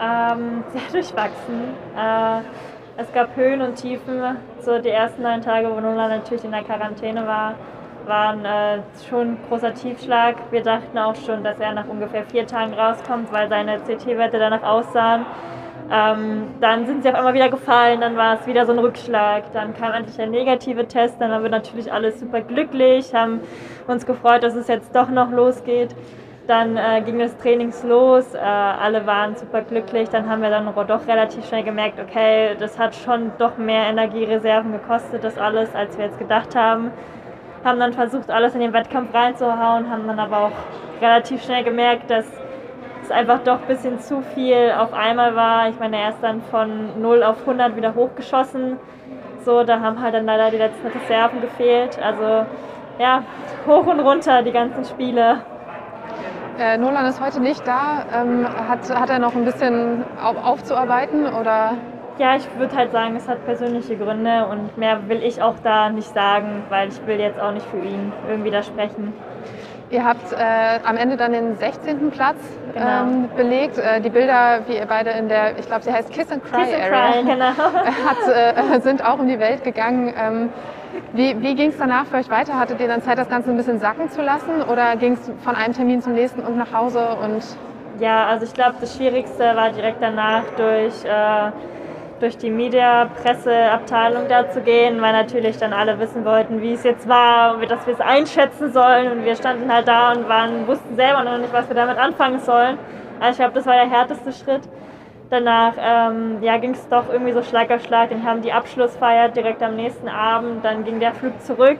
Ähm, 0.00 0.62
sehr 0.72 0.92
durchwachsen. 0.92 1.74
Äh, 1.98 3.02
es 3.02 3.12
gab 3.12 3.34
Höhen 3.34 3.60
und 3.62 3.74
Tiefen. 3.74 4.36
So 4.60 4.78
die 4.78 4.90
ersten 4.90 5.22
neun 5.22 5.40
Tage, 5.40 5.68
wo 5.74 5.80
Nolan 5.80 6.10
natürlich 6.10 6.44
in 6.44 6.52
der 6.52 6.62
Quarantäne 6.62 7.26
war, 7.26 7.56
waren 8.06 8.44
äh, 8.44 8.78
schon 9.08 9.32
ein 9.32 9.38
großer 9.48 9.74
Tiefschlag. 9.74 10.36
Wir 10.50 10.62
dachten 10.62 10.96
auch 10.98 11.14
schon, 11.14 11.42
dass 11.44 11.58
er 11.58 11.72
nach 11.72 11.88
ungefähr 11.88 12.24
vier 12.24 12.46
Tagen 12.46 12.74
rauskommt, 12.74 13.32
weil 13.32 13.48
seine 13.48 13.78
CT-Werte 13.78 14.38
danach 14.38 14.62
aussahen. 14.62 15.26
Ähm, 15.90 16.44
dann 16.60 16.86
sind 16.86 17.02
sie 17.02 17.10
auf 17.10 17.14
einmal 17.14 17.34
wieder 17.34 17.50
gefallen, 17.50 18.00
dann 18.00 18.16
war 18.16 18.40
es 18.40 18.46
wieder 18.46 18.64
so 18.64 18.72
ein 18.72 18.78
Rückschlag. 18.78 19.52
Dann 19.52 19.74
kam 19.74 19.92
endlich 19.92 20.16
der 20.16 20.26
negative 20.26 20.86
Test, 20.88 21.20
dann 21.20 21.30
waren 21.30 21.42
wir 21.42 21.50
natürlich 21.50 21.92
alle 21.92 22.10
super 22.12 22.40
glücklich, 22.40 23.14
haben 23.14 23.40
uns 23.86 24.06
gefreut, 24.06 24.42
dass 24.42 24.54
es 24.54 24.68
jetzt 24.68 24.94
doch 24.94 25.10
noch 25.10 25.30
losgeht. 25.30 25.94
Dann 26.46 26.76
äh, 26.76 27.00
ging 27.02 27.18
das 27.18 27.36
Trainings 27.38 27.82
los, 27.84 28.34
äh, 28.34 28.38
alle 28.38 29.06
waren 29.06 29.34
super 29.36 29.62
glücklich. 29.62 30.08
Dann 30.10 30.28
haben 30.28 30.42
wir 30.42 30.50
dann 30.50 30.70
doch 30.74 31.06
relativ 31.06 31.46
schnell 31.46 31.64
gemerkt, 31.64 31.98
okay, 32.00 32.54
das 32.58 32.78
hat 32.78 32.94
schon 32.94 33.32
doch 33.38 33.56
mehr 33.56 33.84
Energiereserven 33.84 34.72
gekostet, 34.72 35.24
das 35.24 35.38
alles, 35.38 35.74
als 35.74 35.96
wir 35.96 36.06
jetzt 36.06 36.18
gedacht 36.18 36.54
haben 36.54 36.90
haben 37.64 37.80
dann 37.80 37.92
versucht, 37.92 38.30
alles 38.30 38.54
in 38.54 38.60
den 38.60 38.72
Wettkampf 38.72 39.14
reinzuhauen, 39.14 39.90
haben 39.90 40.06
dann 40.06 40.18
aber 40.18 40.38
auch 40.38 40.52
relativ 41.00 41.42
schnell 41.42 41.64
gemerkt, 41.64 42.10
dass 42.10 42.26
es 43.02 43.10
einfach 43.10 43.40
doch 43.40 43.60
ein 43.60 43.66
bisschen 43.66 44.00
zu 44.00 44.22
viel 44.34 44.72
auf 44.78 44.92
einmal 44.92 45.34
war. 45.34 45.68
Ich 45.68 45.78
meine, 45.78 45.98
er 45.98 46.10
ist 46.10 46.22
dann 46.22 46.42
von 46.50 47.00
0 47.00 47.22
auf 47.22 47.40
100 47.40 47.76
wieder 47.76 47.94
hochgeschossen. 47.94 48.78
So, 49.44 49.62
da 49.62 49.80
haben 49.80 50.00
halt 50.00 50.14
dann 50.14 50.24
leider 50.24 50.50
die 50.50 50.56
letzten 50.56 50.86
Reserven 50.86 51.40
gefehlt. 51.40 51.98
Also 52.02 52.46
ja, 52.98 53.22
hoch 53.66 53.86
und 53.86 54.00
runter 54.00 54.42
die 54.42 54.52
ganzen 54.52 54.84
Spiele. 54.84 55.40
Äh, 56.58 56.78
Nolan 56.78 57.06
ist 57.06 57.20
heute 57.20 57.40
nicht 57.40 57.66
da. 57.66 58.04
Ähm, 58.14 58.46
hat, 58.46 58.88
hat 58.88 59.10
er 59.10 59.18
noch 59.18 59.34
ein 59.34 59.44
bisschen 59.44 60.04
auf, 60.22 60.36
aufzuarbeiten 60.42 61.26
oder 61.26 61.72
ja, 62.18 62.36
ich 62.36 62.46
würde 62.58 62.76
halt 62.76 62.92
sagen, 62.92 63.16
es 63.16 63.28
hat 63.28 63.44
persönliche 63.44 63.96
Gründe 63.96 64.46
und 64.46 64.76
mehr 64.78 65.08
will 65.08 65.22
ich 65.22 65.42
auch 65.42 65.56
da 65.62 65.90
nicht 65.90 66.12
sagen, 66.14 66.64
weil 66.68 66.88
ich 66.88 67.06
will 67.06 67.18
jetzt 67.18 67.40
auch 67.40 67.52
nicht 67.52 67.66
für 67.66 67.78
ihn 67.78 68.12
irgendwie 68.28 68.50
da 68.50 68.62
sprechen. 68.62 69.12
Ihr 69.90 70.04
habt 70.04 70.32
äh, 70.32 70.80
am 70.84 70.96
Ende 70.96 71.16
dann 71.16 71.32
den 71.32 71.56
16. 71.56 72.10
Platz 72.10 72.36
genau. 72.72 73.02
ähm, 73.02 73.28
belegt. 73.36 73.78
Äh, 73.78 74.00
die 74.00 74.10
Bilder, 74.10 74.60
wie 74.66 74.76
ihr 74.76 74.86
beide 74.86 75.10
in 75.10 75.28
der, 75.28 75.58
ich 75.58 75.66
glaube, 75.66 75.82
sie 75.82 75.92
heißt 75.92 76.10
Kiss 76.10 76.32
and 76.32 76.42
Cry 76.42 76.64
Kiss 76.64 76.74
and 76.74 76.82
Area, 76.82 77.12
Cry, 77.12 77.22
genau. 77.30 77.46
hat, 77.46 78.76
äh, 78.76 78.80
sind 78.80 79.04
auch 79.04 79.18
um 79.18 79.28
die 79.28 79.38
Welt 79.38 79.62
gegangen. 79.62 80.12
Ähm, 80.18 80.48
wie, 81.12 81.40
wie 81.42 81.54
ging 81.54 81.70
es 81.70 81.78
danach 81.78 82.06
für 82.06 82.16
euch 82.16 82.30
weiter? 82.30 82.58
Hattet 82.58 82.80
ihr 82.80 82.88
dann 82.88 83.02
Zeit, 83.02 83.18
das 83.18 83.28
Ganze 83.28 83.50
ein 83.50 83.56
bisschen 83.56 83.78
sacken 83.78 84.08
zu 84.10 84.22
lassen 84.22 84.62
oder 84.70 84.96
ging 84.96 85.14
es 85.14 85.30
von 85.44 85.54
einem 85.54 85.74
Termin 85.74 86.00
zum 86.00 86.14
nächsten 86.14 86.40
und 86.40 86.56
nach 86.56 86.72
Hause? 86.72 87.16
Und 87.22 87.44
ja, 88.00 88.26
also 88.26 88.44
ich 88.46 88.54
glaube, 88.54 88.76
das 88.80 88.96
Schwierigste 88.96 89.54
war 89.54 89.70
direkt 89.70 90.02
danach 90.02 90.44
durch 90.56 91.04
äh, 91.04 91.52
durch 92.20 92.36
die 92.36 92.50
Media-Presseabteilung 92.50 94.28
da 94.28 94.50
zu 94.50 94.60
gehen, 94.60 95.00
weil 95.02 95.12
natürlich 95.12 95.56
dann 95.58 95.72
alle 95.72 95.98
wissen 95.98 96.24
wollten, 96.24 96.62
wie 96.62 96.72
es 96.72 96.84
jetzt 96.84 97.08
war 97.08 97.56
und 97.56 97.70
dass 97.70 97.86
wir 97.86 97.94
es 97.94 98.00
einschätzen 98.00 98.72
sollen. 98.72 99.12
Und 99.12 99.24
wir 99.24 99.36
standen 99.36 99.72
halt 99.72 99.88
da 99.88 100.12
und 100.12 100.28
waren, 100.28 100.66
wussten 100.66 100.96
selber 100.96 101.24
noch 101.24 101.38
nicht, 101.38 101.52
was 101.52 101.68
wir 101.68 101.76
damit 101.76 101.98
anfangen 101.98 102.40
sollen. 102.40 102.78
Also 103.20 103.30
ich 103.32 103.36
glaube, 103.38 103.54
das 103.54 103.66
war 103.66 103.74
der 103.74 103.90
härteste 103.90 104.32
Schritt. 104.32 104.62
Danach 105.30 105.72
ähm, 105.78 106.42
ja, 106.42 106.58
ging 106.58 106.72
es 106.72 106.88
doch 106.88 107.10
irgendwie 107.10 107.32
so 107.32 107.42
Schlag 107.42 107.70
auf 107.70 107.82
Schlag. 107.84 108.10
Dann 108.10 108.24
haben 108.24 108.42
die 108.42 108.52
Abschlussfeier 108.52 109.28
direkt 109.30 109.62
am 109.62 109.74
nächsten 109.74 110.08
Abend. 110.08 110.64
Dann 110.64 110.84
ging 110.84 111.00
der 111.00 111.14
Flug 111.14 111.40
zurück. 111.40 111.78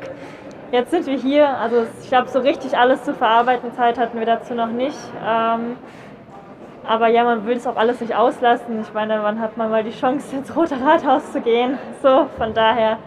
Jetzt 0.72 0.90
sind 0.90 1.06
wir 1.06 1.16
hier. 1.16 1.48
Also 1.48 1.86
ich 2.02 2.08
glaube, 2.08 2.28
so 2.28 2.40
richtig 2.40 2.76
alles 2.76 3.04
zu 3.04 3.14
verarbeiten, 3.14 3.72
Zeit 3.74 3.98
hatten 3.98 4.18
wir 4.18 4.26
dazu 4.26 4.54
noch 4.54 4.70
nicht. 4.70 4.98
Ähm, 5.24 5.76
aber 6.86 7.08
ja, 7.08 7.24
man 7.24 7.46
will 7.46 7.56
es 7.56 7.66
auch 7.66 7.76
alles 7.76 8.00
nicht 8.00 8.14
auslassen. 8.14 8.80
Ich 8.82 8.92
meine, 8.92 9.22
wann 9.22 9.40
hat 9.40 9.56
man 9.56 9.70
mal 9.70 9.82
die 9.82 9.90
Chance, 9.90 10.36
ins 10.36 10.54
Rote 10.54 10.80
Rathaus 10.80 11.32
zu 11.32 11.40
gehen? 11.40 11.78
So, 12.02 12.26
von 12.36 12.52
daher, 12.54 12.98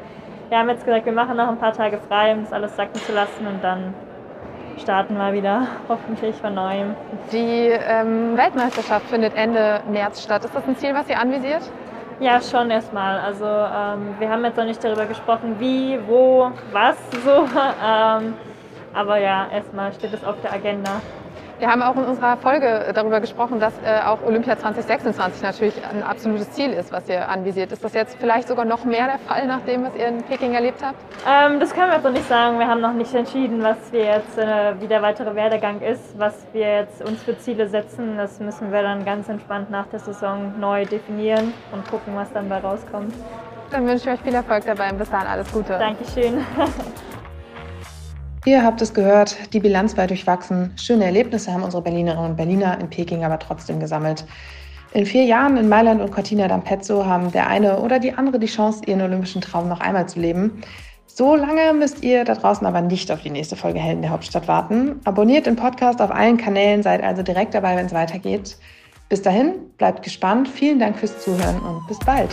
wir 0.49 0.57
haben 0.57 0.69
jetzt 0.69 0.85
gesagt, 0.85 1.05
wir 1.05 1.13
machen 1.13 1.37
noch 1.37 1.47
ein 1.47 1.57
paar 1.57 1.73
Tage 1.73 1.99
frei, 2.07 2.33
um 2.33 2.43
das 2.43 2.53
alles 2.53 2.75
sacken 2.75 2.95
zu 2.95 3.13
lassen 3.13 3.45
und 3.45 3.63
dann 3.63 3.93
starten 4.79 5.17
wir 5.17 5.33
wieder, 5.33 5.67
hoffentlich 5.89 6.35
von 6.35 6.53
neuem. 6.53 6.95
Die 7.31 7.69
ähm, 7.69 8.37
Weltmeisterschaft 8.37 9.07
findet 9.07 9.35
Ende 9.35 9.81
März 9.89 10.23
statt. 10.23 10.45
Ist 10.45 10.55
das 10.55 10.67
ein 10.67 10.77
Ziel, 10.77 10.93
was 10.93 11.09
ihr 11.09 11.19
anvisiert? 11.19 11.61
Ja, 12.19 12.41
schon 12.41 12.71
erstmal. 12.71 13.19
Also 13.19 13.45
ähm, 13.45 14.15
wir 14.17 14.29
haben 14.29 14.43
jetzt 14.43 14.57
noch 14.57 14.65
nicht 14.65 14.83
darüber 14.83 15.05
gesprochen, 15.05 15.55
wie, 15.59 15.99
wo, 16.07 16.51
was 16.71 16.97
so. 17.23 17.47
ähm, 17.85 18.33
aber 18.93 19.19
ja, 19.19 19.47
erstmal 19.53 19.93
steht 19.93 20.13
es 20.13 20.23
auf 20.23 20.35
der 20.41 20.53
Agenda. 20.53 21.01
Wir 21.59 21.69
haben 21.69 21.81
auch 21.81 21.95
in 21.95 22.03
unserer 22.03 22.37
Folge 22.37 22.91
darüber 22.93 23.19
gesprochen, 23.19 23.59
dass 23.59 23.73
äh, 23.83 24.05
auch 24.05 24.21
Olympia 24.23 24.59
2026 24.59 25.41
natürlich 25.41 25.73
ein 25.91 26.03
absolutes 26.03 26.51
Ziel 26.51 26.71
ist, 26.71 26.91
was 26.91 27.09
ihr 27.09 27.27
anvisiert. 27.27 27.71
Ist 27.71 27.83
das 27.83 27.95
jetzt 27.95 28.15
vielleicht 28.19 28.47
sogar 28.47 28.63
noch 28.63 28.85
mehr 28.85 29.07
der 29.07 29.17
Fall, 29.17 29.47
nach 29.47 29.61
dem, 29.61 29.83
was 29.83 29.95
ihr 29.95 30.07
in 30.07 30.21
Peking 30.21 30.53
erlebt 30.53 30.83
habt? 30.83 30.95
Ähm, 31.27 31.59
das 31.59 31.73
können 31.73 31.87
wir 31.87 31.95
jetzt 31.95 32.03
noch 32.03 32.11
nicht 32.11 32.27
sagen. 32.27 32.59
Wir 32.59 32.67
haben 32.67 32.81
noch 32.81 32.93
nicht 32.93 33.11
entschieden, 33.15 33.63
was 33.63 33.77
wir 33.91 34.05
jetzt, 34.05 34.37
äh, 34.37 34.79
wie 34.79 34.87
der 34.87 35.01
weitere 35.01 35.33
Werdegang 35.33 35.81
ist, 35.81 36.19
was 36.19 36.45
wir 36.53 36.75
jetzt 36.75 37.01
uns 37.03 37.23
für 37.23 37.35
Ziele 37.39 37.67
setzen. 37.67 38.17
Das 38.17 38.39
müssen 38.39 38.71
wir 38.71 38.83
dann 38.83 39.03
ganz 39.03 39.27
entspannt 39.27 39.71
nach 39.71 39.87
der 39.87 39.99
Saison 39.99 40.59
neu 40.59 40.85
definieren 40.85 41.55
und 41.71 41.89
gucken, 41.89 42.15
was 42.15 42.31
dann 42.33 42.49
bei 42.49 42.59
rauskommt. 42.59 43.15
Dann 43.71 43.87
wünsche 43.87 44.09
ich 44.09 44.15
euch 44.15 44.21
viel 44.21 44.35
Erfolg 44.35 44.63
dabei 44.65 44.91
und 44.91 44.99
bis 44.99 45.09
dann 45.09 45.25
alles 45.25 45.51
Gute. 45.51 45.77
Dankeschön. 45.79 46.45
Ihr 48.47 48.63
habt 48.63 48.81
es 48.81 48.93
gehört, 48.93 49.35
die 49.51 49.59
Bilanz 49.59 49.97
war 49.97 50.07
durchwachsen. 50.07 50.71
Schöne 50.77 51.03
Erlebnisse 51.03 51.51
haben 51.51 51.63
unsere 51.63 51.83
Berlinerinnen 51.83 52.29
und 52.29 52.37
Berliner 52.37 52.79
in 52.79 52.89
Peking 52.89 53.25
aber 53.25 53.39
trotzdem 53.39 53.81
gesammelt. 53.81 54.23
In 54.93 55.05
vier 55.05 55.25
Jahren 55.25 55.57
in 55.57 55.67
Mailand 55.67 55.99
und 55.99 56.11
Cortina 56.11 56.45
d'Ampezzo 56.45 57.05
haben 57.05 57.29
der 57.33 57.47
eine 57.47 57.81
oder 57.81 57.99
die 57.99 58.13
andere 58.13 58.39
die 58.39 58.47
Chance, 58.47 58.83
ihren 58.87 59.01
olympischen 59.01 59.41
Traum 59.41 59.67
noch 59.67 59.81
einmal 59.81 60.07
zu 60.07 60.21
leben. 60.21 60.61
So 61.07 61.35
lange 61.35 61.73
müsst 61.73 62.05
ihr 62.05 62.23
da 62.23 62.35
draußen 62.35 62.65
aber 62.65 62.79
nicht 62.79 63.11
auf 63.11 63.21
die 63.21 63.31
nächste 63.31 63.57
Folge 63.57 63.79
Helden 63.79 64.01
der 64.01 64.11
Hauptstadt 64.11 64.47
warten. 64.47 65.01
Abonniert 65.03 65.45
den 65.45 65.57
Podcast 65.57 66.01
auf 66.01 66.11
allen 66.11 66.37
Kanälen, 66.37 66.83
seid 66.83 67.03
also 67.03 67.23
direkt 67.23 67.53
dabei, 67.53 67.75
wenn 67.75 67.87
es 67.87 67.93
weitergeht. 67.93 68.55
Bis 69.09 69.21
dahin, 69.21 69.55
bleibt 69.77 70.03
gespannt. 70.03 70.47
Vielen 70.47 70.79
Dank 70.79 70.97
fürs 70.97 71.19
Zuhören 71.19 71.59
und 71.59 71.85
bis 71.89 71.99
bald. 71.99 72.29